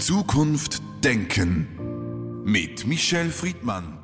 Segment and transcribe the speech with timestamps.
[0.00, 1.66] Zukunft denken
[2.42, 3.98] mit Michel Friedmann.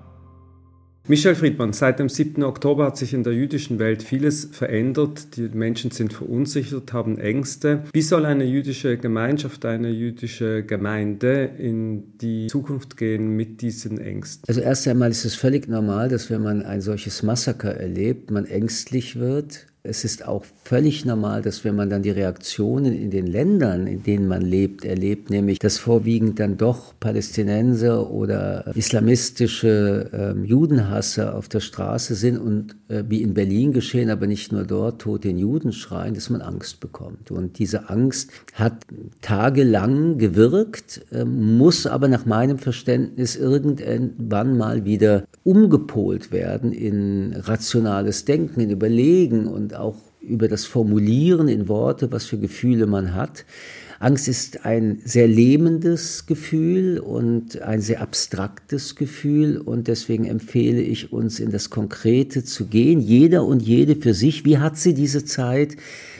[1.08, 2.42] Michel Friedmann, seit dem 7.
[2.42, 5.36] Oktober hat sich in der jüdischen Welt vieles verändert.
[5.38, 7.84] Die Menschen sind verunsichert, haben Ängste.
[7.94, 14.44] Wie soll eine jüdische Gemeinschaft, eine jüdische Gemeinde in die Zukunft gehen mit diesen Ängsten?
[14.48, 18.44] Also erst einmal ist es völlig normal, dass wenn man ein solches Massaker erlebt, man
[18.44, 23.26] ängstlich wird, es ist auch völlig normal, dass wenn man dann die Reaktionen in den
[23.26, 30.46] Ländern, in denen man lebt, erlebt, nämlich dass vorwiegend dann doch Palästinenser oder islamistische äh,
[30.46, 35.02] Judenhasser auf der Straße sind und äh, wie in Berlin geschehen, aber nicht nur dort,
[35.02, 37.30] tot den Juden schreien, dass man Angst bekommt.
[37.30, 38.84] Und diese Angst hat
[39.22, 48.24] tagelang gewirkt, äh, muss aber nach meinem Verständnis irgendwann mal wieder umgepolt werden in rationales
[48.24, 53.44] Denken, in Überlegen und auch über das Formulieren in Worte, was für Gefühle man hat.
[53.98, 61.12] Angst ist ein sehr lähmendes Gefühl und ein sehr abstraktes Gefühl und deswegen empfehle ich
[61.12, 64.44] uns in das Konkrete zu gehen, jeder und jede für sich.
[64.44, 65.76] Wie hat sie diese Zeit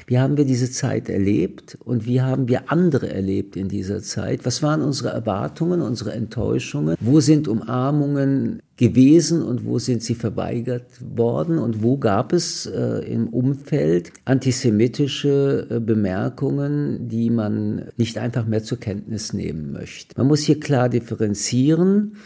[0.08, 4.46] wie haben wir diese Zeit erlebt und wie haben wir andere erlebt in dieser Zeit?
[4.46, 6.94] Was waren unsere Erwartungen, unsere Enttäuschungen?
[7.00, 12.98] Wo sind Umarmungen gewesen und wo sind sie verweigert worden und wo gab es äh,
[13.10, 20.14] im Umfeld antisemitische äh, Bemerkungen, die man nicht einfach mehr zur Kenntnis nehmen möchte.
[20.18, 22.16] Man muss hier klar differenzieren.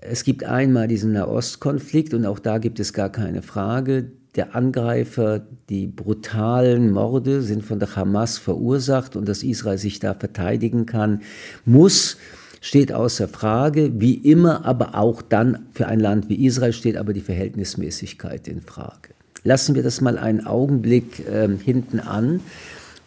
[0.00, 5.46] Es gibt einmal diesen Nahostkonflikt und auch da gibt es gar keine Frage der Angreifer,
[5.68, 11.20] die brutalen Morde sind von der Hamas verursacht und dass Israel sich da verteidigen kann,
[11.64, 12.16] muss,
[12.62, 14.00] steht außer Frage.
[14.00, 18.62] Wie immer, aber auch dann für ein Land wie Israel steht aber die Verhältnismäßigkeit in
[18.62, 19.10] Frage.
[19.44, 22.40] Lassen wir das mal einen Augenblick äh, hinten an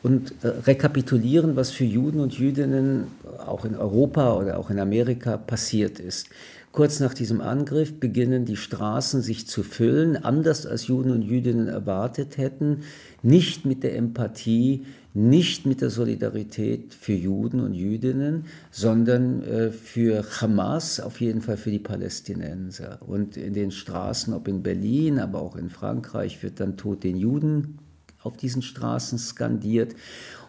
[0.03, 3.07] und äh, rekapitulieren, was für Juden und Jüdinnen
[3.47, 6.27] auch in Europa oder auch in Amerika passiert ist.
[6.73, 11.69] Kurz nach diesem Angriff beginnen die Straßen sich zu füllen, anders als Juden und Jüdinnen
[11.69, 12.81] erwartet hätten,
[13.23, 14.83] nicht mit der Empathie,
[15.15, 21.57] nicht mit der Solidarität für Juden und Jüdinnen, sondern äh, für Hamas, auf jeden Fall
[21.57, 22.99] für die Palästinenser.
[23.07, 27.15] Und in den Straßen, ob in Berlin, aber auch in Frankreich, wird dann Tod den
[27.15, 27.79] Juden
[28.21, 29.95] auf diesen Straßen skandiert.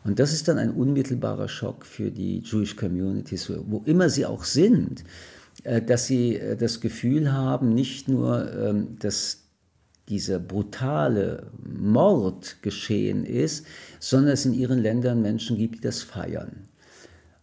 [0.04, 4.44] Und das ist dann ein unmittelbarer Schock für die Jewish Communities, wo immer sie auch
[4.44, 5.04] sind.
[5.62, 9.45] Äh, dass sie äh, das Gefühl haben, nicht nur, ähm, dass
[10.08, 13.66] dieser brutale Mord geschehen ist,
[13.98, 16.66] sondern es in ihren Ländern Menschen gibt, die das feiern.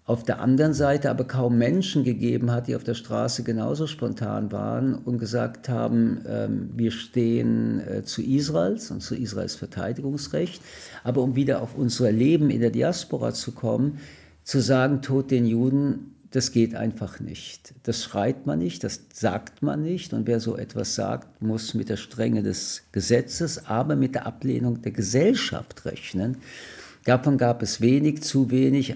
[0.05, 4.51] Auf der anderen Seite aber kaum Menschen gegeben hat, die auf der Straße genauso spontan
[4.51, 10.61] waren und gesagt haben, ähm, wir stehen äh, zu Israels und zu Israels Verteidigungsrecht.
[11.05, 13.99] Aber um wieder auf unser Leben in der Diaspora zu kommen,
[14.43, 17.75] zu sagen, Tod den Juden, das geht einfach nicht.
[17.83, 20.13] Das schreit man nicht, das sagt man nicht.
[20.13, 24.81] Und wer so etwas sagt, muss mit der Strenge des Gesetzes, aber mit der Ablehnung
[24.81, 26.37] der Gesellschaft rechnen.
[27.03, 28.95] Davon gab es wenig, zu wenig,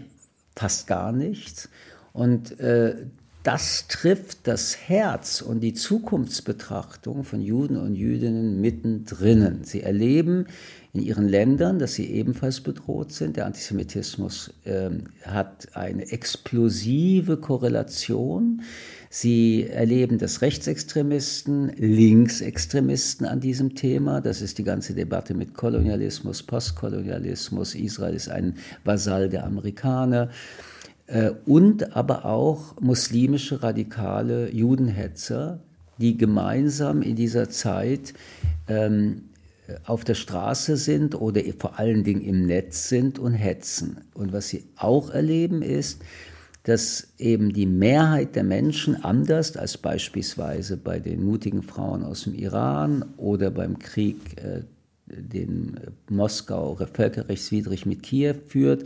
[0.56, 1.70] fast gar nichts.
[2.12, 3.06] Und äh,
[3.48, 9.64] das trifft das Herz und die Zukunftsbetrachtung von Juden und Jüdinnen mittendrin.
[9.64, 10.48] Sie erleben
[10.92, 13.38] in ihren Ländern, dass sie ebenfalls bedroht sind.
[13.38, 14.90] Der Antisemitismus äh,
[15.24, 18.64] hat eine explosive Korrelation.
[19.10, 26.44] Sie erleben, dass Rechtsextremisten, Linksextremisten an diesem Thema, das ist die ganze Debatte mit Kolonialismus,
[26.44, 30.32] Postkolonialismus, Israel ist ein Vasall der Amerikaner,
[31.46, 35.60] und aber auch muslimische radikale Judenhetzer,
[35.98, 38.14] die gemeinsam in dieser Zeit
[38.68, 39.24] ähm,
[39.86, 44.02] auf der Straße sind oder vor allen Dingen im Netz sind und hetzen.
[44.14, 46.02] Und was sie auch erleben ist,
[46.64, 52.34] dass eben die Mehrheit der Menschen anders als beispielsweise bei den mutigen Frauen aus dem
[52.34, 54.64] Iran oder beim Krieg, äh,
[55.06, 55.80] den
[56.10, 58.84] Moskau völkerrechtswidrig mit Kiew führt,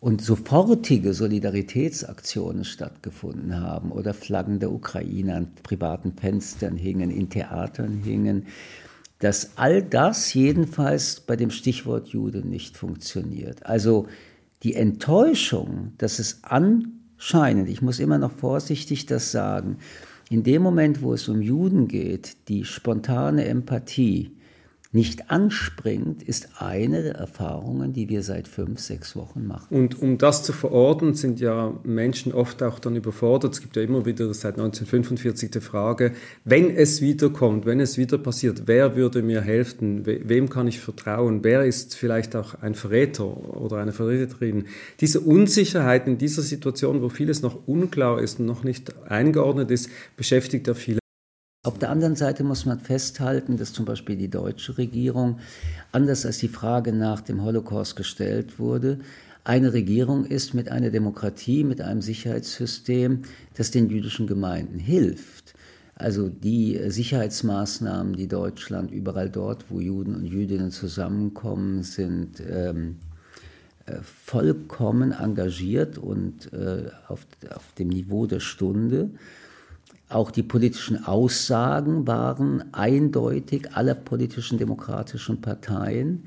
[0.00, 8.00] und sofortige Solidaritätsaktionen stattgefunden haben oder Flaggen der Ukraine an privaten Fenstern hingen, in Theatern
[8.02, 8.46] hingen,
[9.18, 13.66] dass all das jedenfalls bei dem Stichwort Jude nicht funktioniert.
[13.66, 14.06] Also
[14.62, 19.76] die Enttäuschung, dass es anscheinend, ich muss immer noch vorsichtig das sagen,
[20.30, 24.30] in dem Moment, wo es um Juden geht, die spontane Empathie
[24.92, 29.68] nicht anspringt, ist eine der Erfahrungen, die wir seit fünf, sechs Wochen machen.
[29.70, 33.54] Und um das zu verorten, sind ja Menschen oft auch dann überfordert.
[33.54, 36.12] Es gibt ja immer wieder seit 1945 die Frage,
[36.44, 41.44] wenn es wiederkommt, wenn es wieder passiert, wer würde mir helfen, wem kann ich vertrauen,
[41.44, 43.24] wer ist vielleicht auch ein Verräter
[43.56, 44.64] oder eine Verräterin.
[45.00, 49.88] Diese Unsicherheit in dieser Situation, wo vieles noch unklar ist und noch nicht eingeordnet ist,
[50.16, 51.00] beschäftigt ja viele.
[51.62, 55.40] Auf der anderen Seite muss man festhalten, dass zum Beispiel die deutsche Regierung,
[55.92, 58.98] anders als die Frage nach dem Holocaust gestellt wurde,
[59.44, 63.24] eine Regierung ist mit einer Demokratie, mit einem Sicherheitssystem,
[63.58, 65.52] das den jüdischen Gemeinden hilft.
[65.94, 72.96] Also die Sicherheitsmaßnahmen, die Deutschland überall dort, wo Juden und Jüdinnen zusammenkommen, sind ähm,
[73.84, 79.10] äh, vollkommen engagiert und äh, auf, auf dem Niveau der Stunde.
[80.10, 86.24] Auch die politischen Aussagen waren eindeutig aller politischen demokratischen Parteien.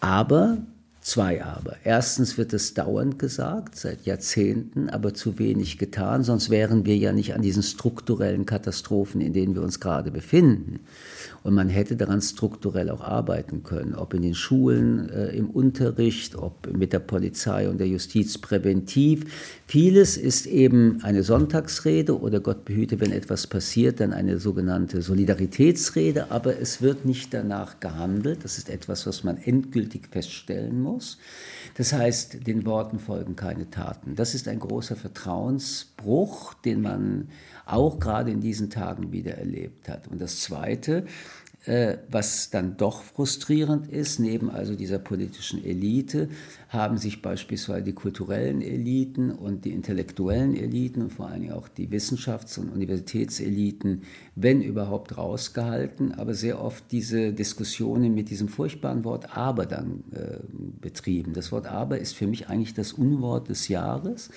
[0.00, 0.58] Aber
[1.06, 1.76] Zwei aber.
[1.84, 7.12] Erstens wird es dauernd gesagt, seit Jahrzehnten, aber zu wenig getan, sonst wären wir ja
[7.12, 10.80] nicht an diesen strukturellen Katastrophen, in denen wir uns gerade befinden.
[11.44, 16.34] Und man hätte daran strukturell auch arbeiten können, ob in den Schulen, äh, im Unterricht,
[16.34, 19.62] ob mit der Polizei und der Justiz präventiv.
[19.68, 26.32] Vieles ist eben eine Sonntagsrede oder Gott behüte, wenn etwas passiert, dann eine sogenannte Solidaritätsrede,
[26.32, 28.42] aber es wird nicht danach gehandelt.
[28.42, 30.95] Das ist etwas, was man endgültig feststellen muss.
[31.74, 34.14] Das heißt, den Worten folgen keine Taten.
[34.14, 37.28] Das ist ein großer Vertrauensbruch, den man
[37.66, 40.08] auch gerade in diesen Tagen wieder erlebt hat.
[40.08, 41.04] Und das Zweite,
[42.10, 46.28] was dann doch frustrierend ist, neben also dieser politischen Elite,
[46.68, 51.68] haben sich beispielsweise die kulturellen Eliten und die intellektuellen Eliten und vor allen Dingen auch
[51.68, 54.02] die Wissenschafts- und Universitätseliten,
[54.36, 60.38] wenn überhaupt, rausgehalten, aber sehr oft diese Diskussionen mit diesem furchtbaren Wort aber dann äh,
[60.80, 61.32] betrieben.
[61.32, 64.30] Das Wort aber ist für mich eigentlich das Unwort des Jahres.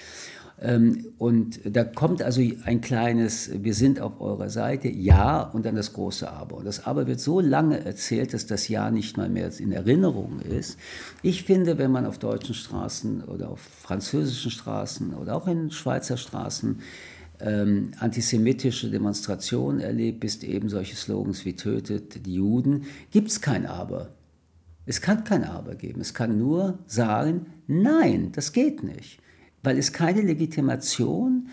[0.62, 5.76] Ähm, und da kommt also ein kleines, wir sind auf eurer Seite, ja, und dann
[5.76, 6.58] das große Aber.
[6.58, 10.42] Und das Aber wird so lange erzählt, dass das Ja nicht mal mehr in Erinnerung
[10.42, 10.78] ist.
[11.22, 16.18] Ich finde, wenn man auf deutschen Straßen oder auf französischen Straßen oder auch in Schweizer
[16.18, 16.82] Straßen
[17.40, 23.66] ähm, antisemitische Demonstrationen erlebt, ist eben solche Slogans wie tötet die Juden, gibt es kein
[23.66, 24.10] Aber.
[24.86, 26.02] Es kann kein Aber geben.
[26.02, 29.20] Es kann nur sagen, nein, das geht nicht
[29.64, 31.50] weil es keine Legitimation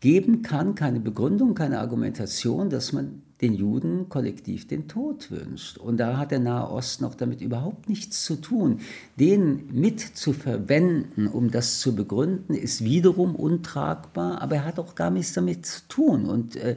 [0.00, 5.76] geben kann, keine Begründung, keine Argumentation, dass man den Juden kollektiv den Tod wünscht.
[5.76, 8.80] Und da hat der Nahe Osten auch damit überhaupt nichts zu tun.
[9.18, 14.94] Den mit zu verwenden, um das zu begründen, ist wiederum untragbar, aber er hat auch
[14.94, 16.26] gar nichts damit zu tun.
[16.26, 16.76] Und äh,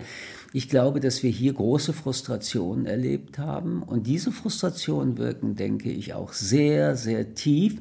[0.52, 3.84] ich glaube, dass wir hier große Frustrationen erlebt haben.
[3.84, 7.80] Und diese Frustrationen wirken, denke ich, auch sehr, sehr tief.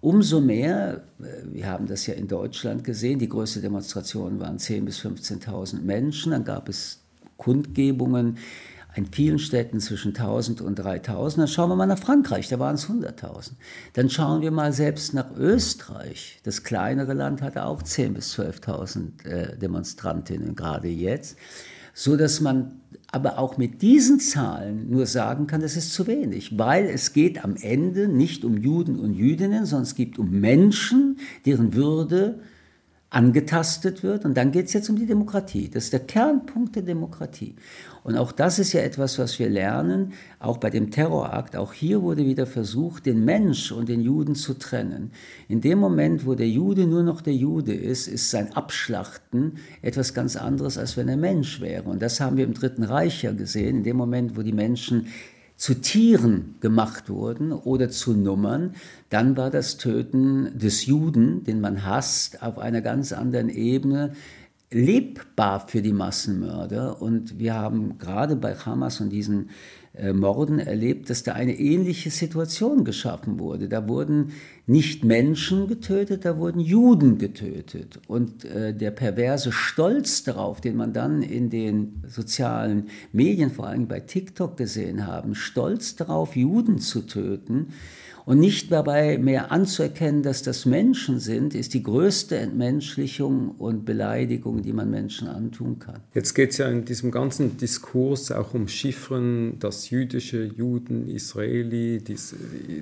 [0.00, 4.84] Umso mehr, äh, wir haben das ja in Deutschland gesehen, die größte Demonstration waren 10.000
[4.84, 7.00] bis 15.000 Menschen, dann gab es
[7.36, 8.38] Kundgebungen
[8.96, 11.42] in vielen Städten zwischen 1000 und 3000.
[11.42, 13.52] Dann schauen wir mal nach Frankreich, da waren es 100.000.
[13.92, 16.40] Dann schauen wir mal selbst nach Österreich.
[16.42, 21.36] Das kleinere Land hatte auch 10.000 bis 12.000 äh, Demonstrantinnen, gerade jetzt.
[21.94, 22.80] So dass man
[23.12, 27.42] aber auch mit diesen Zahlen nur sagen kann, das ist zu wenig, weil es geht
[27.44, 32.40] am Ende nicht um Juden und Jüdinnen, sondern es geht um Menschen, deren Würde
[33.10, 34.24] angetastet wird.
[34.24, 35.68] Und dann geht es jetzt um die Demokratie.
[35.68, 37.56] Das ist der Kernpunkt der Demokratie.
[38.02, 41.56] Und auch das ist ja etwas, was wir lernen, auch bei dem Terrorakt.
[41.56, 45.10] Auch hier wurde wieder versucht, den Mensch und den Juden zu trennen.
[45.48, 50.14] In dem Moment, wo der Jude nur noch der Jude ist, ist sein Abschlachten etwas
[50.14, 51.90] ganz anderes, als wenn er Mensch wäre.
[51.90, 53.78] Und das haben wir im Dritten Reich ja gesehen.
[53.78, 55.08] In dem Moment, wo die Menschen
[55.60, 58.76] zu Tieren gemacht wurden oder zu Nummern,
[59.10, 64.14] dann war das Töten des Juden, den man hasst, auf einer ganz anderen Ebene
[64.70, 67.02] lebbar für die Massenmörder.
[67.02, 69.50] Und wir haben gerade bei Hamas und diesen
[70.12, 73.68] Morden erlebt, dass da eine ähnliche Situation geschaffen wurde.
[73.68, 74.32] Da wurden
[74.66, 77.98] nicht Menschen getötet, da wurden Juden getötet.
[78.06, 83.88] Und äh, der perverse Stolz darauf, den man dann in den sozialen Medien, vor allem
[83.88, 87.72] bei TikTok gesehen haben, Stolz darauf, Juden zu töten,
[88.30, 94.62] Und nicht dabei mehr anzuerkennen, dass das Menschen sind, ist die größte Entmenschlichung und Beleidigung,
[94.62, 95.98] die man Menschen antun kann.
[96.14, 101.98] Jetzt geht es ja in diesem ganzen Diskurs auch um Chiffren, das jüdische, Juden, Israeli,
[102.06, 102.36] dies,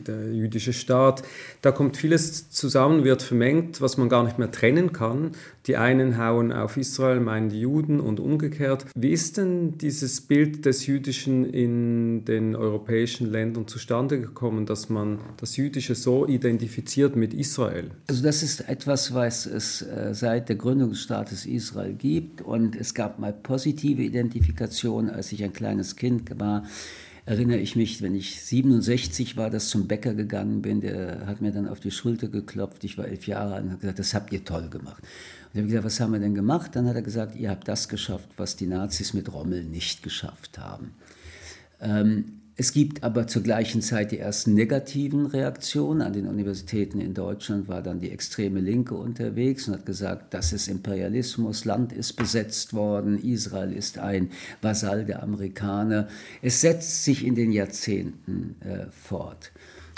[0.07, 1.23] der jüdische Staat.
[1.62, 5.31] Da kommt vieles zusammen, wird vermengt, was man gar nicht mehr trennen kann.
[5.67, 8.85] Die einen hauen auf Israel, meinen die Juden und umgekehrt.
[8.95, 15.19] Wie ist denn dieses Bild des Jüdischen in den europäischen Ländern zustande gekommen, dass man
[15.40, 17.90] das Jüdische so identifiziert mit Israel?
[18.09, 22.76] Also das ist etwas, was es äh, seit der Gründung des Staates Israel gibt und
[22.76, 26.64] es gab mal positive Identifikation, als ich ein kleines Kind war
[27.28, 31.52] erinnere ich mich, wenn ich 67 war, dass zum Bäcker gegangen bin, der hat mir
[31.52, 34.33] dann auf die Schulter geklopft, ich war elf Jahre alt und hat gesagt, das habt
[34.33, 35.02] ihr toll gemacht.
[35.02, 36.75] Und ich habe gesagt, was haben wir denn gemacht?
[36.75, 40.59] Dann hat er gesagt, ihr habt das geschafft, was die Nazis mit Rommel nicht geschafft
[40.59, 40.92] haben.
[41.83, 46.03] Ähm, es gibt aber zur gleichen Zeit die ersten negativen Reaktionen.
[46.03, 50.53] An den Universitäten in Deutschland war dann die extreme Linke unterwegs und hat gesagt, das
[50.53, 56.09] ist Imperialismus, Land ist besetzt worden, Israel ist ein Vasall der Amerikaner.
[56.43, 59.53] Es setzt sich in den Jahrzehnten äh, fort.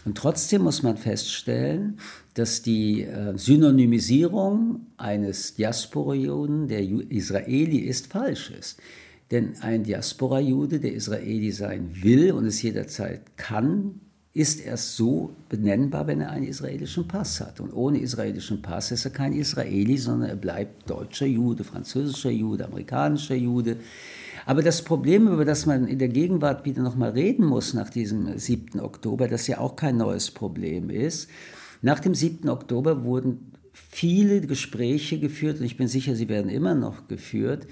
[0.04, 1.98] Und trotzdem muss man feststellen,
[2.34, 8.78] dass die äh, Synonymisierung eines Diaspora-Juden, der Israeli ist, falsch ist.
[9.30, 14.00] Denn ein Diaspora-Jude, der Israeli sein will und es jederzeit kann,
[14.32, 17.60] ist erst so benennbar, wenn er einen israelischen Pass hat.
[17.60, 22.64] Und ohne israelischen Pass ist er kein Israeli, sondern er bleibt deutscher Jude, französischer Jude,
[22.64, 23.76] amerikanischer Jude.
[24.46, 28.38] Aber das Problem, über das man in der Gegenwart wieder nochmal reden muss nach diesem
[28.38, 28.80] 7.
[28.80, 31.28] Oktober, das ja auch kein neues Problem ist,
[31.82, 32.48] nach dem 7.
[32.48, 37.66] Oktober wurden viele Gespräche geführt, und ich bin sicher, sie werden immer noch geführt,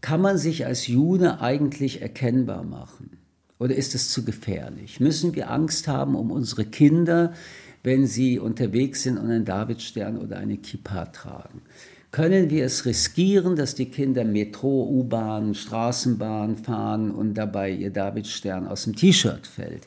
[0.00, 3.18] kann man sich als Jude eigentlich erkennbar machen?
[3.58, 5.00] Oder ist es zu gefährlich?
[5.00, 7.34] Müssen wir Angst haben um unsere Kinder,
[7.82, 11.62] wenn sie unterwegs sind und einen Davidstern oder eine Kippa tragen?
[12.10, 18.66] Können wir es riskieren, dass die Kinder Metro, U-Bahn, Straßenbahn fahren und dabei ihr Davidstern
[18.66, 19.86] aus dem T-Shirt fällt?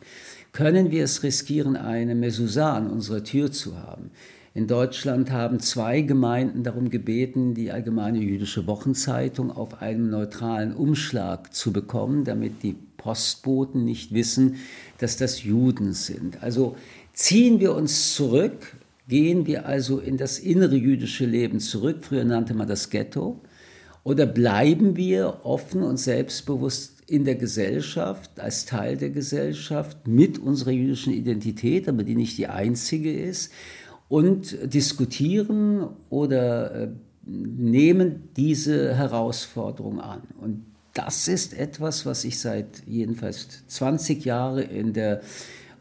[0.54, 4.12] Können wir es riskieren, eine Mezuzah an unserer Tür zu haben?
[4.56, 11.56] In Deutschland haben zwei Gemeinden darum gebeten, die Allgemeine Jüdische Wochenzeitung auf einem neutralen Umschlag
[11.56, 14.58] zu bekommen, damit die Postboten nicht wissen,
[15.00, 16.44] dass das Juden sind.
[16.44, 16.76] Also
[17.14, 18.76] ziehen wir uns zurück,
[19.08, 23.42] gehen wir also in das innere jüdische Leben zurück, früher nannte man das Ghetto,
[24.04, 30.72] oder bleiben wir offen und selbstbewusst in der Gesellschaft, als Teil der Gesellschaft, mit unserer
[30.72, 33.52] jüdischen Identität, aber die nicht die einzige ist,
[34.10, 36.88] und diskutieren oder äh,
[37.26, 40.22] nehmen diese Herausforderung an.
[40.40, 45.22] Und das ist etwas, was ich seit jedenfalls 20 Jahren in der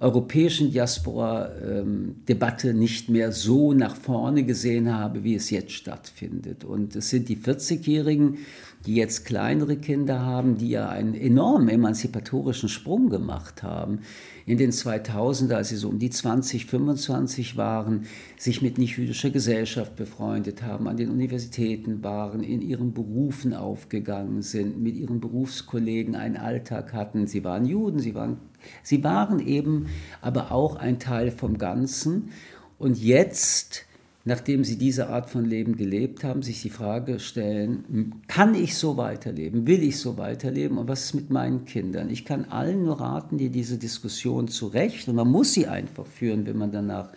[0.00, 6.64] europäischen Diaspora-Debatte ähm, nicht mehr so nach vorne gesehen habe, wie es jetzt stattfindet.
[6.64, 8.38] Und es sind die 40-Jährigen,
[8.86, 14.00] die jetzt kleinere Kinder haben, die ja einen enormen emanzipatorischen Sprung gemacht haben
[14.44, 19.94] in den 2000er, als sie so um die 20, 25 waren, sich mit nicht-jüdischer Gesellschaft
[19.94, 26.36] befreundet haben, an den Universitäten waren, in ihren Berufen aufgegangen sind, mit ihren Berufskollegen einen
[26.36, 27.26] Alltag hatten.
[27.26, 28.38] Sie waren Juden, sie waren,
[28.82, 29.86] sie waren eben
[30.20, 32.30] aber auch ein Teil vom Ganzen.
[32.78, 33.86] Und jetzt
[34.24, 38.96] nachdem sie diese Art von Leben gelebt haben, sich die Frage stellen, kann ich so
[38.96, 42.08] weiterleben, will ich so weiterleben und was ist mit meinen Kindern?
[42.10, 46.06] Ich kann allen nur raten, die diese Diskussion zu Recht, und man muss sie einfach
[46.06, 47.12] führen, wenn man danach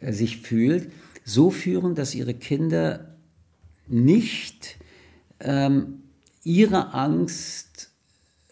[0.00, 0.90] äh, sich fühlt,
[1.24, 3.16] so führen, dass ihre Kinder
[3.86, 4.76] nicht
[5.38, 6.02] ähm,
[6.44, 7.71] ihre Angst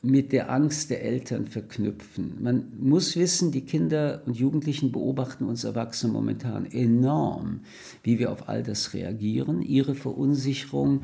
[0.02, 2.38] mit der Angst der Eltern verknüpfen.
[2.40, 7.60] Man muss wissen, die Kinder und Jugendlichen beobachten uns Erwachsene momentan enorm,
[8.02, 9.60] wie wir auf all das reagieren.
[9.60, 11.02] Ihre Verunsicherung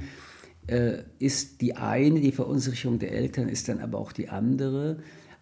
[0.67, 4.99] äh, ist die eine, die Verunsicherung der Eltern ist dann aber auch die andere.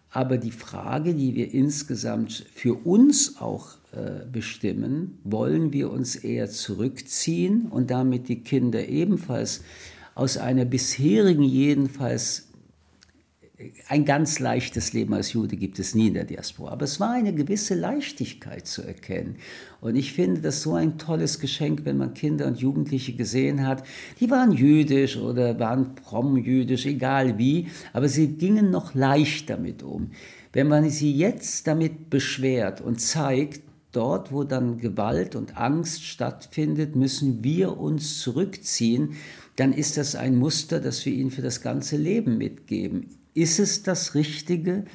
[0.09, 6.49] Aber die Frage, die wir insgesamt für uns auch äh, bestimmen, wollen wir uns eher
[6.49, 9.61] zurückziehen und damit die Kinder ebenfalls
[10.13, 12.47] aus einer bisherigen jedenfalls
[13.87, 16.73] ein ganz leichtes Leben als Jude gibt es nie in der Diaspora.
[16.73, 19.37] Aber es war eine gewisse Leichtigkeit zu erkennen.
[19.79, 23.83] Und ich finde das so ein tolles Geschenk, wenn man Kinder und Jugendliche gesehen hat.
[24.19, 30.11] Die waren jüdisch oder waren fromm-jüdisch, egal wie, aber sie gingen noch leicht damit um.
[30.51, 33.61] Wenn man sie jetzt damit beschwert und zeigt,
[33.93, 39.15] dort, wo dann Gewalt und Angst stattfindet, müssen wir uns zurückziehen,
[39.55, 43.07] dann ist das ein Muster, das wir ihnen für das ganze Leben mitgeben.
[43.35, 44.85] Ist es das Richtige?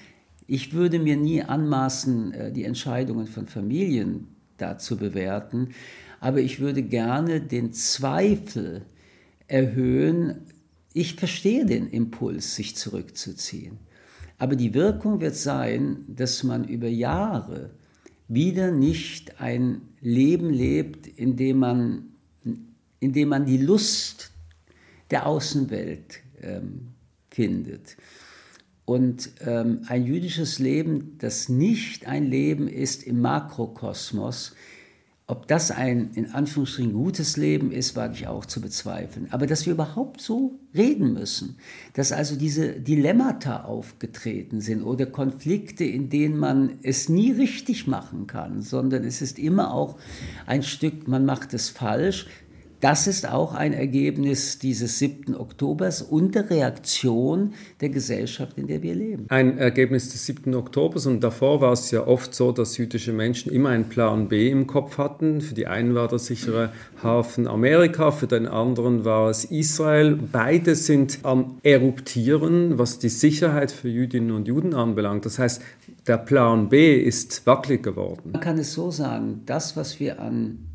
[0.46, 5.68] Ich würde mir nie anmaßen, äh, die Entscheidungen von Familien da zu bewerten,
[6.20, 8.86] aber ich würde gerne den Zweifel
[9.46, 10.46] erhöhen.
[10.94, 13.78] Ich verstehe den Impuls, sich zurückzuziehen.
[14.38, 17.70] Aber die Wirkung wird sein, dass man über Jahre
[18.26, 22.04] wieder nicht ein Leben lebt, in dem man,
[23.00, 24.30] in dem man die Lust
[25.10, 26.88] der Außenwelt ähm,
[27.28, 27.96] findet.
[28.90, 34.56] Und ähm, ein jüdisches Leben, das nicht ein Leben ist im Makrokosmos,
[35.28, 39.28] ob das ein in Anführungsstrichen gutes Leben ist, wage ich auch zu bezweifeln.
[39.30, 41.56] Aber dass wir überhaupt so reden müssen,
[41.92, 48.26] dass also diese Dilemmata aufgetreten sind oder Konflikte, in denen man es nie richtig machen
[48.26, 50.00] kann, sondern es ist immer auch
[50.46, 52.26] ein Stück, man macht es falsch,
[52.80, 55.36] das ist auch ein Ergebnis dieses 7.
[55.36, 59.26] Oktobers und der Reaktion der Gesellschaft, in der wir leben.
[59.28, 60.54] Ein Ergebnis des 7.
[60.54, 64.48] Oktobers und davor war es ja oft so, dass jüdische Menschen immer einen Plan B
[64.50, 65.42] im Kopf hatten.
[65.42, 66.70] Für die einen war der sichere
[67.02, 70.18] Hafen Amerika, für den anderen war es Israel.
[70.32, 75.26] Beide sind am Eruptieren, was die Sicherheit für Jüdinnen und Juden anbelangt.
[75.26, 75.60] Das heißt,
[76.06, 78.30] der Plan B ist wackelig geworden.
[78.32, 80.69] Man kann es so sagen, das, was wir an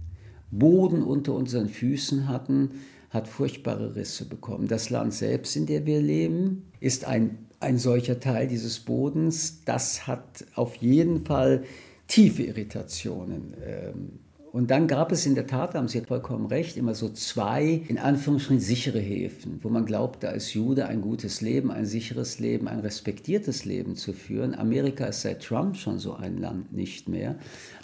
[0.60, 2.72] Boden unter unseren Füßen hatten,
[3.10, 4.68] hat furchtbare Risse bekommen.
[4.68, 9.64] Das Land selbst, in dem wir leben, ist ein, ein solcher Teil dieses Bodens.
[9.64, 11.64] Das hat auf jeden Fall
[12.08, 14.20] tiefe Irritationen ähm,
[14.56, 17.98] und dann gab es in der Tat, haben Sie vollkommen recht, immer so zwei, in
[17.98, 22.70] Anführungsstrichen, sichere Häfen, wo man glaubt, da ist Jude ein gutes Leben, ein sicheres Leben,
[22.70, 24.56] ein respektiertes Leben zu führen.
[24.56, 27.36] Amerika ist seit Trump schon so ein Land nicht mehr.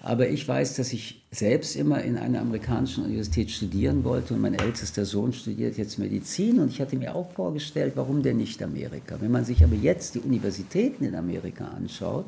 [0.02, 4.54] Aber ich weiß, dass ich selbst immer in einer amerikanischen Universität studieren wollte und mein
[4.54, 9.18] ältester Sohn studiert jetzt Medizin und ich hatte mir auch vorgestellt, warum denn nicht Amerika?
[9.20, 12.28] Wenn man sich aber jetzt die Universitäten in Amerika anschaut,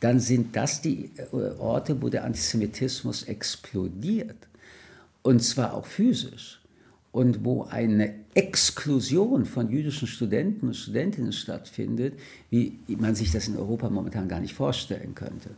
[0.00, 4.48] dann sind das die äh, Orte, wo der Antisemitismus explodiert.
[5.22, 6.60] Und zwar auch physisch.
[7.12, 12.14] Und wo eine Exklusion von jüdischen Studenten und Studentinnen stattfindet,
[12.50, 15.50] wie man sich das in Europa momentan gar nicht vorstellen könnte.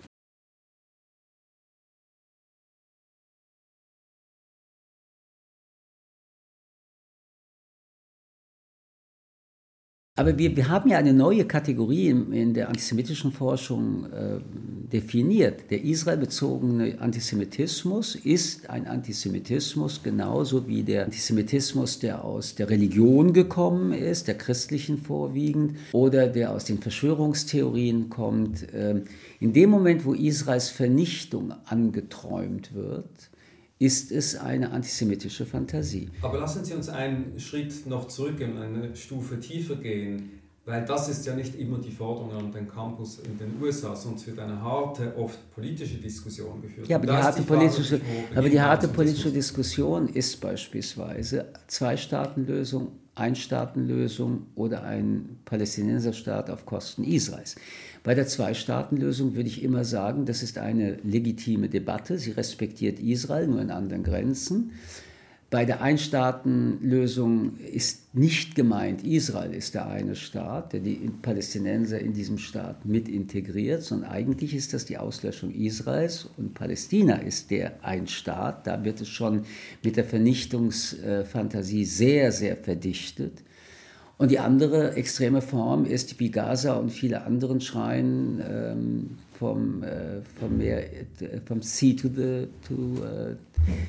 [10.14, 14.40] Aber wir, wir haben ja eine neue Kategorie in, in der antisemitischen Forschung äh,
[14.92, 15.71] definiert.
[15.71, 23.95] Der israelbezogene Antisemitismus ist ein Antisemitismus genauso wie der Antisemitismus, der aus der Religion gekommen
[23.95, 28.71] ist, der christlichen vorwiegend, oder der aus den Verschwörungstheorien kommt.
[28.75, 29.04] Äh,
[29.40, 33.31] in dem Moment, wo Israels Vernichtung angeträumt wird,
[33.83, 36.09] ist es eine antisemitische Fantasie.
[36.23, 41.27] Aber lassen Sie uns einen Schritt noch zurück eine Stufe tiefer gehen, weil das ist
[41.27, 45.16] ja nicht immer die Forderung an den Campus in den USA, sonst wird eine harte,
[45.16, 46.87] oft politische Diskussion geführt.
[46.87, 48.01] Ja, aber die, harte, die politische,
[48.33, 57.57] aber die harte politische Diskussion ist beispielsweise Zwei-Staaten-Lösung, Ein-Staaten-Lösung oder ein Palästinenserstaat auf Kosten Israels.
[58.03, 62.18] Bei der Zwei-Staaten-Lösung würde ich immer sagen, das ist eine legitime Debatte.
[62.18, 64.72] Sie respektiert Israel, nur in anderen Grenzen.
[65.53, 72.15] Bei der Ein-Staaten-Lösung ist nicht gemeint, Israel ist der eine Staat, der die Palästinenser in
[72.15, 77.85] diesem Staat mit integriert, sondern eigentlich ist das die Auslöschung Israels und Palästina ist der
[77.85, 78.67] ein Staat.
[78.67, 79.45] Da wird es schon
[79.85, 83.43] mit der Vernichtungsfantasie sehr, sehr verdichtet.
[84.17, 90.22] Und die andere extreme Form ist, wie Gaza und viele anderen schreien, ähm, vom, äh,
[90.38, 93.35] vom, Meer, äh, vom Sea to the, to, äh,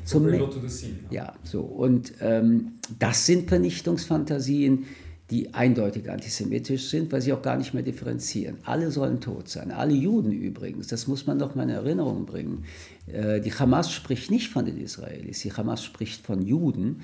[0.04, 0.40] zum Meer.
[0.50, 1.32] To the sea, ja.
[1.44, 1.62] so.
[1.62, 4.86] Und ähm, das sind Vernichtungsfantasien,
[5.30, 8.58] die eindeutig antisemitisch sind, weil sie auch gar nicht mehr differenzieren.
[8.64, 12.66] Alle sollen tot sein, alle Juden übrigens, das muss man doch mal in Erinnerung bringen.
[13.06, 17.02] Äh, die Hamas spricht nicht von den Israelis, die Hamas spricht von Juden.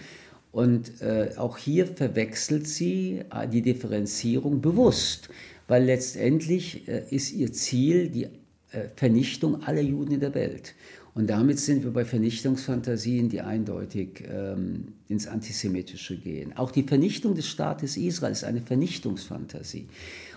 [0.51, 5.29] Und äh, auch hier verwechselt sie äh, die Differenzierung bewusst,
[5.69, 10.75] weil letztendlich äh, ist ihr Ziel die äh, Vernichtung aller Juden in der Welt.
[11.13, 16.55] Und damit sind wir bei Vernichtungsfantasien, die eindeutig ähm, ins Antisemitische gehen.
[16.55, 19.87] Auch die Vernichtung des Staates Israel ist eine Vernichtungsfantasie.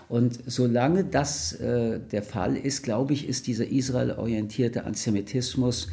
[0.08, 5.88] Und solange das äh, der Fall ist, glaube ich, ist dieser israelorientierte Antisemitismus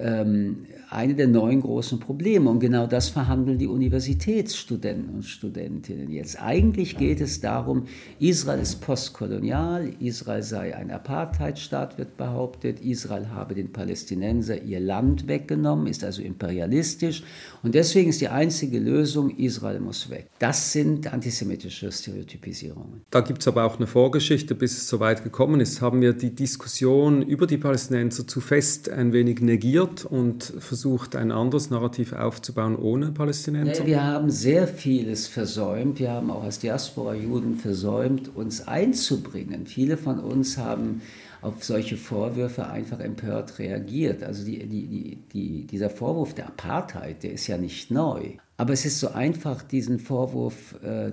[0.00, 2.48] ähm, eine der neuen großen Probleme.
[2.48, 6.40] Und genau das verhandeln die Universitätsstudenten und Studentinnen jetzt.
[6.40, 7.84] Eigentlich geht es darum,
[8.18, 15.28] Israel ist postkolonial, Israel sei ein Apartheidstaat, wird behauptet, Israel habe den Palästinenser ihr Land
[15.28, 17.22] weggenommen, ist also imperialistisch.
[17.62, 20.30] Und deswegen ist die einzige Lösung, Israel muss weg.
[20.38, 23.02] Das sind antisemitische Stereotypisierungen.
[23.10, 25.82] Da gibt es aber auch eine Vorgeschichte, bis es so weit gekommen ist.
[25.82, 31.32] Haben wir die Diskussion über die Palästinenser zu fest ein wenig negiert und versucht, ein
[31.32, 33.86] anderes Narrativ aufzubauen ohne Palästinenser?
[33.86, 35.98] wir haben sehr vieles versäumt.
[35.98, 39.66] Wir haben auch als Diaspora-Juden versäumt, uns einzubringen.
[39.66, 41.02] Viele von uns haben
[41.40, 44.22] auf solche Vorwürfe einfach empört reagiert.
[44.22, 48.34] Also die, die, die, dieser Vorwurf der Apartheid, der ist ja nicht neu.
[48.60, 51.12] Aber es ist so einfach, diesen Vorwurf äh,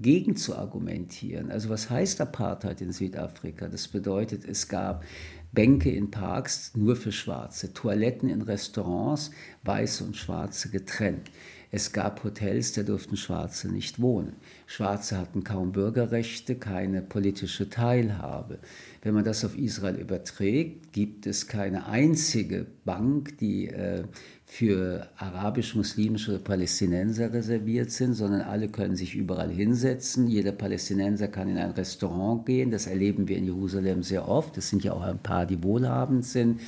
[0.00, 1.50] gegen zu argumentieren.
[1.50, 3.68] Also was heißt Apartheid in Südafrika?
[3.68, 5.04] Das bedeutet, es gab
[5.52, 9.30] Bänke in Parks nur für Schwarze, Toiletten in Restaurants,
[9.64, 11.30] Weiße und Schwarze getrennt.
[11.72, 14.36] Es gab Hotels, da durften Schwarze nicht wohnen.
[14.66, 18.60] Schwarze hatten kaum Bürgerrechte, keine politische Teilhabe.
[19.02, 24.04] Wenn man das auf Israel überträgt, gibt es keine einzige Bank, die äh,
[24.48, 30.28] für arabisch-muslimische Palästinenser reserviert sind, sondern alle können sich überall hinsetzen.
[30.28, 32.70] Jeder Palästinenser kann in ein Restaurant gehen.
[32.70, 34.56] Das erleben wir in Jerusalem sehr oft.
[34.56, 36.60] Es sind ja auch ein paar, die wohlhabend sind.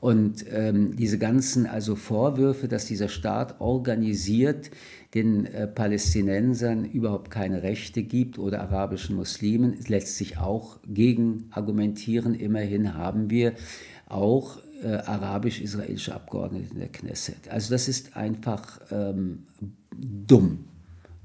[0.00, 4.70] Und ähm, diese ganzen also Vorwürfe, dass dieser Staat organisiert
[5.14, 12.34] den äh, Palästinensern überhaupt keine Rechte gibt oder arabischen Muslimen, lässt sich auch gegen argumentieren.
[12.34, 13.54] Immerhin haben wir
[14.06, 17.48] auch äh, arabisch-israelische Abgeordnete in der Knesset.
[17.48, 19.44] Also das ist einfach ähm,
[19.92, 20.64] dumm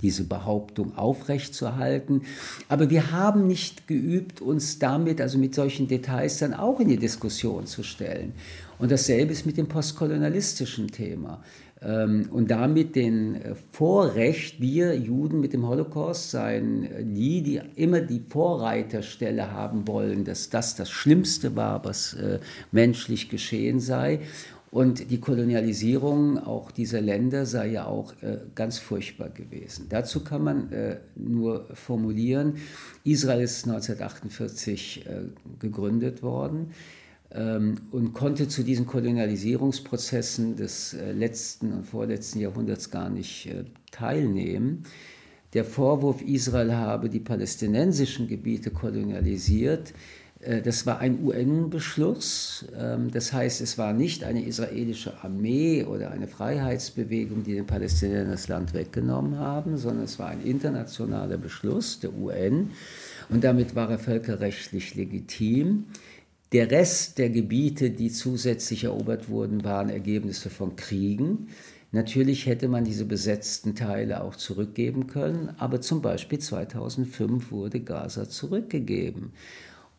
[0.02, 2.22] diese Behauptung aufrechtzuerhalten.
[2.70, 6.98] Aber wir haben nicht geübt, uns damit, also mit solchen Details, dann auch in die
[6.98, 8.34] Diskussion zu stellen.
[8.78, 11.44] Und dasselbe ist mit dem postkolonialistischen Thema.
[11.82, 17.62] Ähm, und damit den äh, Vorrecht, wir Juden mit dem Holocaust seien äh, die, die
[17.76, 22.39] immer die Vorreiterstelle haben wollen, dass das das Schlimmste war, was äh,
[22.72, 24.20] menschlich geschehen sei.
[24.72, 29.88] Und die Kolonialisierung auch dieser Länder sei ja auch äh, ganz furchtbar gewesen.
[29.89, 32.58] Dazu kann man äh, nur formulieren,
[33.04, 35.22] Israel ist 1948 äh,
[35.60, 36.72] gegründet worden
[37.32, 44.84] und konnte zu diesen Kolonialisierungsprozessen des äh, letzten und vorletzten Jahrhunderts gar nicht äh, teilnehmen.
[45.54, 49.94] Der Vorwurf, Israel habe die palästinensischen Gebiete kolonialisiert,
[50.39, 52.65] äh, das war ein UN-Beschluss.
[52.78, 58.32] Ähm, das heißt, es war nicht eine israelische Armee oder eine Freiheitsbewegung, die den Palästinensern
[58.32, 62.72] das Land weggenommen haben, sondern es war ein internationaler Beschluss der UN
[63.30, 65.86] und damit war er völkerrechtlich legitim.
[66.52, 71.50] Der Rest der Gebiete, die zusätzlich erobert wurden, waren Ergebnisse von Kriegen.
[71.92, 78.28] Natürlich hätte man diese besetzten Teile auch zurückgeben können, aber zum Beispiel 2005 wurde Gaza
[78.30, 79.34] zurückgegeben.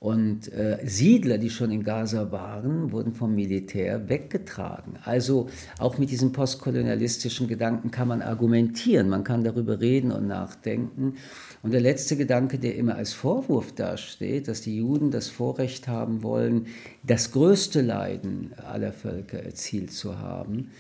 [0.01, 4.95] Und äh, Siedler, die schon in Gaza waren, wurden vom Militär weggetragen.
[5.05, 11.17] Also auch mit diesem postkolonialistischen Gedanken kann man argumentieren, man kann darüber reden und nachdenken.
[11.63, 16.23] Und der letzte Gedanke, der immer als Vorwurf dasteht, dass die Juden das Vorrecht haben
[16.23, 16.69] wollen,
[17.03, 20.71] das größte Leiden aller Völker erzielt zu haben,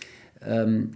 [0.42, 0.92] ähm,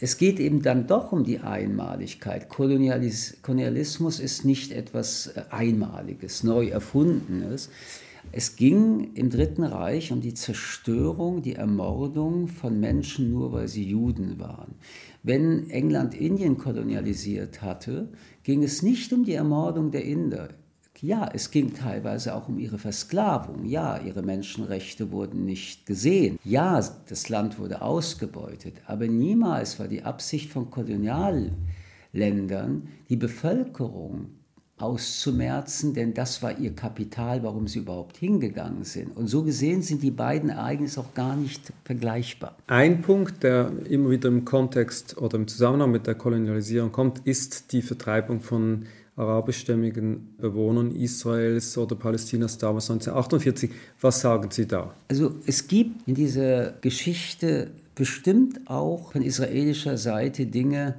[0.00, 2.48] es geht eben dann doch um die Einmaligkeit.
[2.48, 7.68] Kolonialis Kolonialismus ist nicht etwas äh, Einmaliges, neu erfundenes.
[8.32, 13.84] Es ging im Dritten Reich um die Zerstörung, die Ermordung von Menschen nur, weil sie
[13.84, 14.74] Juden waren.
[15.22, 18.08] Wenn England Indien kolonialisiert hatte,
[18.42, 20.48] ging es nicht um die Ermordung der Inder.
[21.02, 23.64] Ja, es ging teilweise auch um ihre Versklavung.
[23.64, 26.38] Ja, ihre Menschenrechte wurden nicht gesehen.
[26.44, 28.74] Ja, das Land wurde ausgebeutet.
[28.86, 34.26] Aber niemals war die Absicht von Kolonialländern, die Bevölkerung
[34.76, 39.14] auszumerzen, denn das war ihr Kapital, warum sie überhaupt hingegangen sind.
[39.16, 42.56] Und so gesehen sind die beiden Ereignisse auch gar nicht vergleichbar.
[42.66, 47.72] Ein Punkt, der immer wieder im Kontext oder im Zusammenhang mit der Kolonialisierung kommt, ist
[47.72, 48.86] die Vertreibung von
[49.20, 53.70] arabischstämmigen Bewohnern Israels oder Palästinas damals 1948.
[54.00, 54.94] Was sagen Sie da?
[55.08, 60.94] Also es gibt in dieser Geschichte bestimmt auch von israelischer Seite Dinge,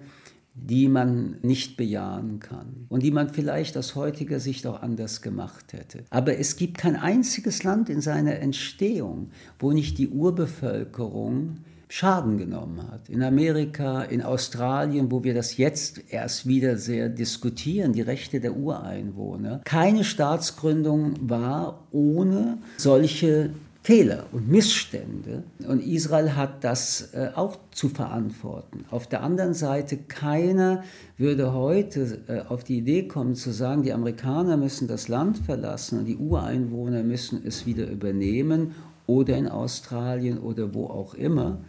[0.54, 5.74] die man nicht bejahen kann und die man vielleicht aus heutiger Sicht auch anders gemacht
[5.74, 6.04] hätte.
[6.10, 9.30] Aber es gibt kein einziges Land in seiner Entstehung,
[9.60, 11.58] wo nicht die Urbevölkerung
[11.92, 13.10] Schaden genommen hat.
[13.10, 18.56] In Amerika, in Australien, wo wir das jetzt erst wieder sehr diskutieren, die Rechte der
[18.56, 19.60] Ureinwohner.
[19.66, 23.50] Keine Staatsgründung war ohne solche
[23.84, 25.44] Fehler und Missstände.
[25.68, 28.86] Und Israel hat das äh, auch zu verantworten.
[28.90, 30.84] Auf der anderen Seite, keiner
[31.18, 36.00] würde heute äh, auf die Idee kommen zu sagen, die Amerikaner müssen das Land verlassen
[36.00, 38.76] und die Ureinwohner müssen es wieder übernehmen
[39.12, 41.62] oder in Australien oder wo auch immer.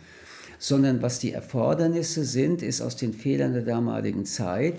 [0.59, 4.74] Sondern was die Erfordernisse sind, ist aus den Fehlern der damaligen Zeit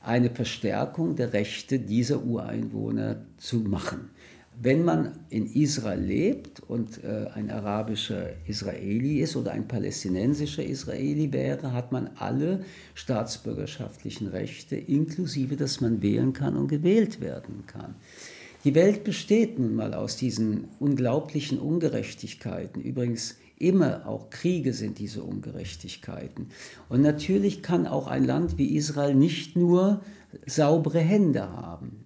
[0.00, 4.10] eine Verstärkung der Rechte dieser Ureinwohner zu machen.
[4.58, 11.30] Wenn man in Israel lebt und äh, ein arabischer Israeli ist oder ein palästinensischer Israeli
[11.30, 17.96] wäre, hat man alle staatsbürgerschaftlichen Rechte, inklusive, dass man wählen kann und gewählt werden kann.
[18.66, 22.82] Die Welt besteht nun mal aus diesen unglaublichen Ungerechtigkeiten.
[22.82, 26.48] Übrigens, immer auch Kriege sind diese Ungerechtigkeiten.
[26.88, 30.00] Und natürlich kann auch ein Land wie Israel nicht nur
[30.46, 32.04] saubere Hände haben.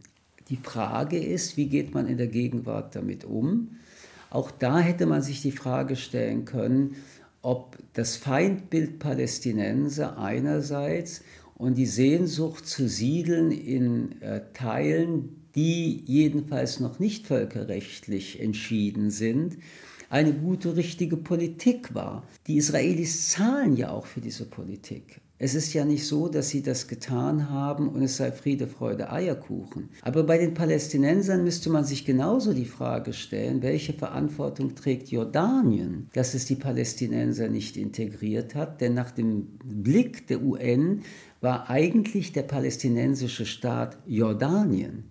[0.50, 3.78] Die Frage ist, wie geht man in der Gegenwart damit um?
[4.28, 6.96] Auch da hätte man sich die Frage stellen können,
[7.40, 11.22] ob das Feindbild Palästinenser einerseits
[11.54, 19.58] und die Sehnsucht zu siedeln in äh, Teilen, die jedenfalls noch nicht völkerrechtlich entschieden sind,
[20.10, 22.24] eine gute, richtige Politik war.
[22.46, 25.20] Die Israelis zahlen ja auch für diese Politik.
[25.42, 29.10] Es ist ja nicht so, dass sie das getan haben und es sei Friede, Freude,
[29.10, 29.88] Eierkuchen.
[30.02, 36.10] Aber bei den Palästinensern müsste man sich genauso die Frage stellen, welche Verantwortung trägt Jordanien,
[36.12, 38.82] dass es die Palästinenser nicht integriert hat?
[38.82, 41.04] Denn nach dem Blick der UN
[41.40, 45.04] war eigentlich der palästinensische Staat Jordanien.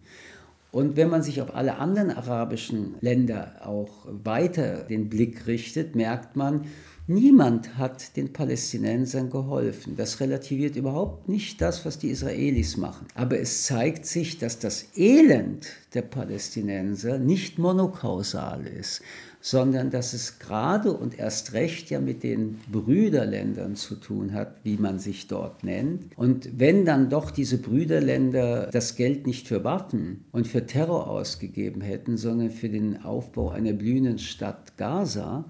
[0.71, 6.35] Und wenn man sich auf alle anderen arabischen Länder auch weiter den Blick richtet, merkt
[6.35, 6.65] man,
[7.11, 9.95] Niemand hat den Palästinensern geholfen.
[9.95, 13.07] Das relativiert überhaupt nicht das, was die Israelis machen.
[13.15, 19.01] Aber es zeigt sich, dass das Elend der Palästinenser nicht monokausal ist,
[19.49, 24.77] sondern dass es gerade und erst recht ja mit den Brüderländern zu tun hat, wie
[24.77, 26.15] man sich dort nennt.
[26.15, 31.81] Und wenn dann doch diese Brüderländer das Geld nicht für Waffen und für Terror ausgegeben
[31.81, 35.45] hätten, sondern für den Aufbau einer blühenden Stadt Gaza,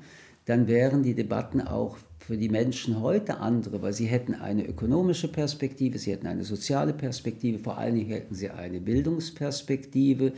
[0.45, 5.27] dann wären die Debatten auch für die Menschen heute andere, weil sie hätten eine ökonomische
[5.27, 10.31] Perspektive, sie hätten eine soziale Perspektive, vor allen Dingen hätten sie eine Bildungsperspektive.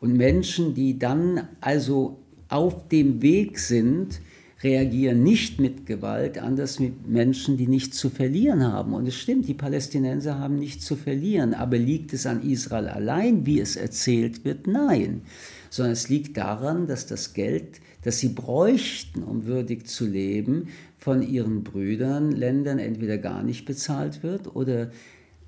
[0.00, 4.20] Und Menschen, die dann also auf dem Weg sind,
[4.62, 8.94] reagieren nicht mit Gewalt, anders mit Menschen, die nichts zu verlieren haben.
[8.94, 13.44] Und es stimmt, die Palästinenser haben nichts zu verlieren, aber liegt es an Israel allein,
[13.44, 14.66] wie es erzählt wird?
[14.66, 15.22] Nein,
[15.68, 21.22] sondern es liegt daran, dass das Geld das sie bräuchten, um würdig zu leben, von
[21.22, 24.92] ihren Brüdern, Ländern entweder gar nicht bezahlt wird oder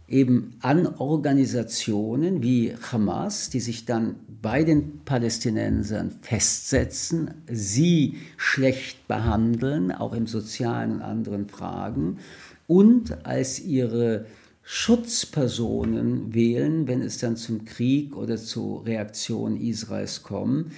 [0.08, 9.92] eben an Organisationen wie Hamas, die sich dann bei den Palästinensern festsetzen, sie schlecht behandeln,
[9.92, 12.18] auch im sozialen und anderen Fragen,
[12.66, 14.26] und als ihre
[14.62, 20.72] Schutzpersonen wählen, wenn es dann zum Krieg oder zur Reaktion Israels kommt.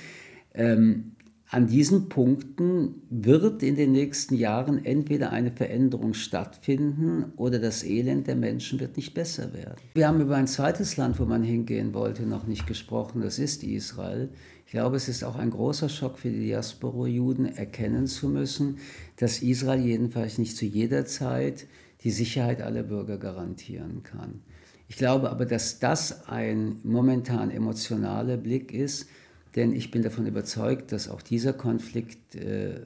[0.55, 1.17] Ähm,
[1.53, 8.29] an diesen Punkten wird in den nächsten Jahren entweder eine Veränderung stattfinden oder das Elend
[8.29, 9.75] der Menschen wird nicht besser werden.
[9.95, 13.65] Wir haben über ein zweites Land, wo man hingehen wollte, noch nicht gesprochen, das ist
[13.65, 14.29] Israel.
[14.65, 18.79] Ich glaube, es ist auch ein großer Schock für die Diaspora-Juden, erkennen zu müssen,
[19.17, 21.67] dass Israel jedenfalls nicht zu jeder Zeit
[22.05, 24.43] die Sicherheit aller Bürger garantieren kann.
[24.87, 29.09] Ich glaube aber, dass das ein momentan emotionaler Blick ist,
[29.57, 32.81] denn ich bin davon überzeugt, dass auch dieser Konflikt äh,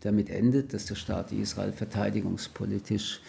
[0.00, 3.20] damit endet, dass der Staat Israel verteidigungspolitisch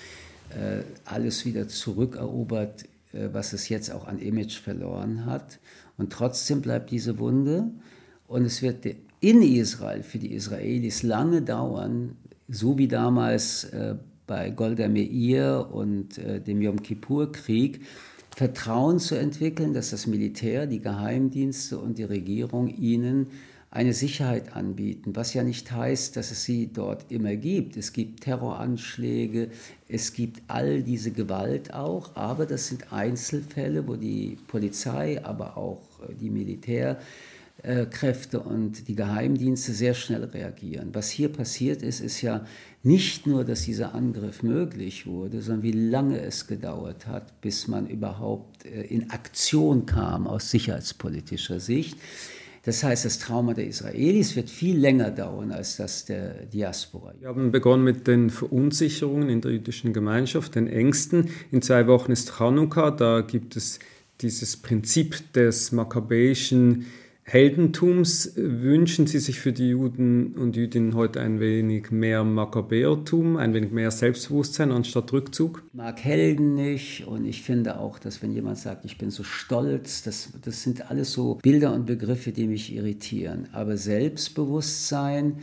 [0.49, 2.83] äh, alles wieder zurückerobert,
[3.13, 5.59] äh, was es jetzt auch an Image verloren hat.
[5.97, 7.71] Und trotzdem bleibt diese Wunde.
[8.27, 8.85] Und es wird
[9.21, 13.95] in Israel für die Israelis lange dauern, so wie damals äh,
[14.27, 17.81] bei Golda Meir und äh, dem Yom Kippur-Krieg,
[18.35, 23.27] Vertrauen zu entwickeln, dass das Militär, die Geheimdienste und die Regierung ihnen
[23.71, 27.77] eine Sicherheit anbieten, was ja nicht heißt, dass es sie dort immer gibt.
[27.77, 29.51] Es gibt Terroranschläge,
[29.87, 35.81] es gibt all diese Gewalt auch, aber das sind Einzelfälle, wo die Polizei, aber auch
[36.19, 37.34] die Militär äh,
[37.89, 40.89] Kräfte und die Geheimdienste sehr schnell reagieren.
[40.93, 42.45] Was hier passiert ist, ist ja
[42.83, 47.87] nicht nur, dass dieser Angriff möglich wurde, sondern wie lange es gedauert hat, bis man
[47.87, 51.97] überhaupt äh, in Aktion kam aus sicherheitspolitischer Sicht.
[52.65, 57.13] Das heißt, das Trauma der Israelis wird viel länger dauern als das der Diaspora.
[57.19, 61.29] Wir haben begonnen mit den Verunsicherungen in der jüdischen Gemeinschaft, den Ängsten.
[61.51, 63.79] In zwei Wochen ist Chanukka, da gibt es
[64.21, 66.87] dieses Prinzip des makkabäischen
[67.27, 73.51] Heldentums wünschen Sie sich für die Juden und Jüdinnen heute ein wenig mehr Makkabäertum, ein
[73.55, 75.63] wenig mehr Selbstbewusstsein anstatt Rückzug?
[75.65, 79.23] Ich mag Helden nicht und ich finde auch, dass wenn jemand sagt, ich bin so
[79.23, 83.47] stolz, das, das sind alles so Bilder und Begriffe, die mich irritieren.
[83.53, 85.39] Aber Selbstbewusstsein,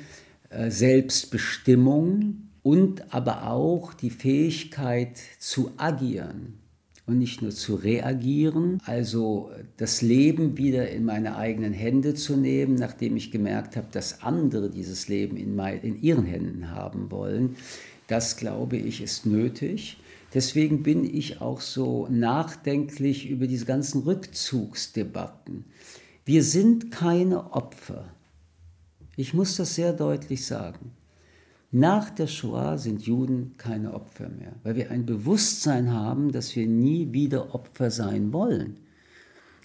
[0.50, 6.61] äh, Selbstbestimmung und aber auch die Fähigkeit zu agieren
[7.06, 12.76] und nicht nur zu reagieren, also das Leben wieder in meine eigenen Hände zu nehmen,
[12.76, 17.56] nachdem ich gemerkt habe, dass andere dieses Leben in, mein, in ihren Händen haben wollen.
[18.06, 19.98] Das, glaube ich, ist nötig.
[20.34, 25.64] Deswegen bin ich auch so nachdenklich über diese ganzen Rückzugsdebatten.
[26.24, 28.14] Wir sind keine Opfer.
[29.16, 30.92] Ich muss das sehr deutlich sagen.
[31.74, 36.66] Nach der Shoah sind Juden keine Opfer mehr, weil wir ein Bewusstsein haben, dass wir
[36.66, 38.76] nie wieder Opfer sein wollen.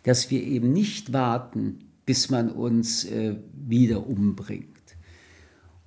[0.04, 4.96] Dass wir eben nicht warten, bis man uns äh, wieder umbringt.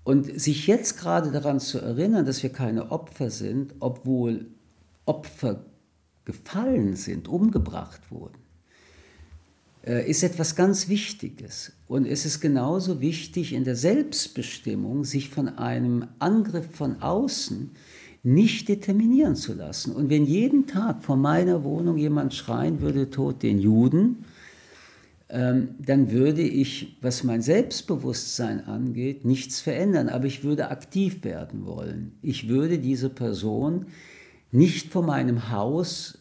[0.04, 4.50] Und sich jetzt gerade daran zu erinnern, dass wir keine Opfer sind, obwohl
[5.06, 5.64] Opfer
[6.26, 8.36] gefallen sind, umgebracht wurden,
[9.82, 11.72] ist etwas ganz Wichtiges.
[11.88, 17.70] Und es ist genauso wichtig in der Selbstbestimmung, sich von einem Angriff von außen
[18.22, 19.94] nicht determinieren zu lassen.
[19.94, 24.24] Und wenn jeden Tag vor meiner Wohnung jemand schreien würde, Tod den Juden,
[25.30, 30.08] ähm, dann würde ich, was mein Selbstbewusstsein angeht, nichts verändern.
[30.08, 32.12] Aber ich würde aktiv werden wollen.
[32.20, 33.86] Ich würde diese Person
[34.52, 36.19] nicht vor meinem Haus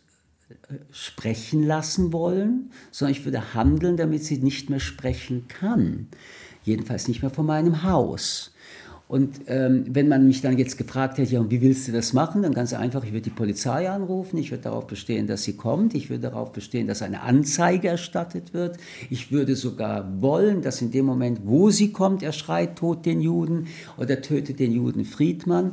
[0.92, 6.08] sprechen lassen wollen, sondern ich würde handeln, damit sie nicht mehr sprechen kann.
[6.64, 8.52] Jedenfalls nicht mehr von meinem Haus.
[9.10, 12.44] Und ähm, wenn man mich dann jetzt gefragt hätte, ja, wie willst du das machen?
[12.44, 15.96] Dann ganz einfach, ich würde die Polizei anrufen, ich würde darauf bestehen, dass sie kommt,
[15.96, 18.78] ich würde darauf bestehen, dass eine Anzeige erstattet wird.
[19.10, 23.20] Ich würde sogar wollen, dass in dem Moment, wo sie kommt, er schreit, tot den
[23.20, 23.66] Juden
[23.98, 25.72] oder tötet den Juden Friedmann.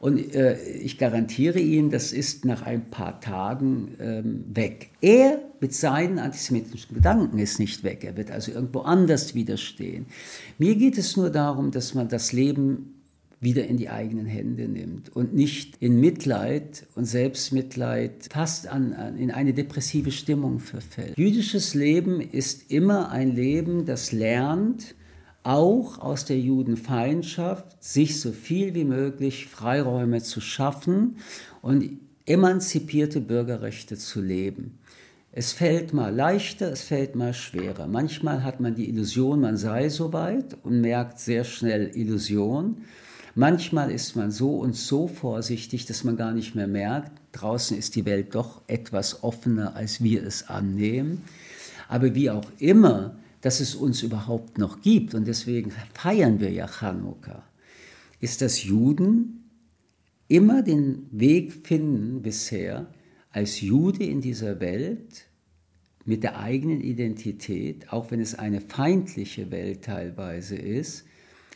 [0.00, 4.90] Und äh, ich garantiere Ihnen, das ist nach ein paar Tagen ähm, weg.
[5.00, 8.04] Er mit seinen antisemitischen Gedanken ist nicht weg.
[8.04, 10.06] Er wird also irgendwo anders widerstehen.
[10.58, 12.94] Mir geht es nur darum, dass man das Leben
[13.40, 19.16] wieder in die eigenen Hände nimmt und nicht in Mitleid und Selbstmitleid fast an, an,
[19.16, 21.16] in eine depressive Stimmung verfällt.
[21.16, 24.96] Jüdisches Leben ist immer ein Leben, das lernt,
[25.48, 31.16] auch aus der Judenfeindschaft sich so viel wie möglich Freiräume zu schaffen
[31.62, 31.88] und
[32.26, 34.78] emanzipierte Bürgerrechte zu leben.
[35.32, 37.86] Es fällt mal leichter, es fällt mal schwerer.
[37.86, 42.82] Manchmal hat man die Illusion, man sei so weit und merkt sehr schnell Illusion.
[43.34, 47.96] Manchmal ist man so und so vorsichtig, dass man gar nicht mehr merkt, draußen ist
[47.96, 51.22] die Welt doch etwas offener, als wir es annehmen.
[51.88, 53.16] Aber wie auch immer,
[53.48, 57.48] dass es uns überhaupt noch gibt, und deswegen feiern wir ja Chanukka,
[58.20, 59.48] ist, dass Juden
[60.28, 62.92] immer den Weg finden bisher,
[63.30, 65.28] als Jude in dieser Welt
[66.04, 71.06] mit der eigenen Identität, auch wenn es eine feindliche Welt teilweise ist,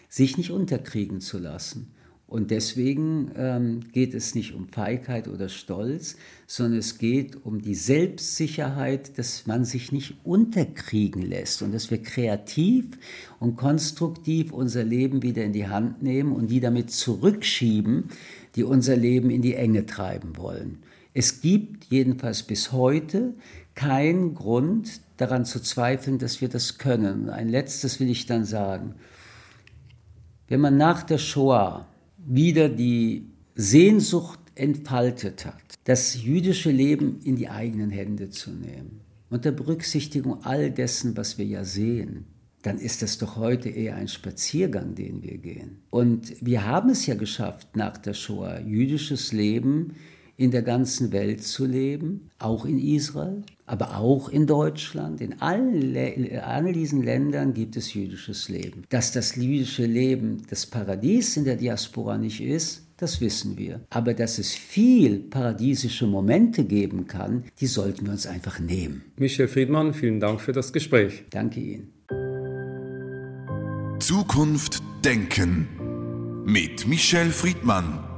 [0.09, 1.93] sich nicht unterkriegen zu lassen
[2.33, 6.17] und deswegen ähm, geht es nicht um Feigheit oder Stolz,
[6.47, 12.01] sondern es geht um die Selbstsicherheit, dass man sich nicht unterkriegen lässt und dass wir
[12.01, 12.87] kreativ
[13.39, 18.05] und konstruktiv unser Leben wieder in die Hand nehmen und die damit zurückschieben,
[18.57, 20.79] die unser Leben in die Enge treiben wollen.
[21.13, 23.35] Es gibt jedenfalls bis heute
[23.75, 27.29] keinen Grund daran zu zweifeln, dass wir das können.
[27.29, 28.95] Ein letztes will ich dann sagen.
[30.49, 31.92] Wenn man nach der Shoah
[32.27, 39.53] wieder die Sehnsucht entfaltet hat, das jüdische Leben in die eigenen Hände zu nehmen, unter
[39.53, 42.27] Berücksichtigung all dessen, was wir ja sehen,
[42.63, 45.79] dann ist das doch heute eher ein Spaziergang, den wir gehen.
[45.91, 49.95] Und wir haben es ja geschafft, nach der Shoah jüdisches Leben
[50.37, 55.23] in der ganzen Welt zu leben, auch in Israel, aber auch in Deutschland.
[55.23, 55.97] In allen,
[56.43, 58.83] all diesen Ländern gibt es jüdisches Leben.
[58.91, 63.81] Dass das jüdische Leben das Paradies in der Diaspora nicht ist, das wissen wir.
[63.89, 69.05] Aber dass es viel paradiesische Momente geben kann, die sollten wir uns einfach nehmen.
[69.17, 71.25] Michel Friedmann, vielen Dank für das Gespräch.
[71.31, 71.93] Danke Ihnen.
[74.01, 75.67] Zukunft denken
[76.45, 78.12] mit Michel Friedmann.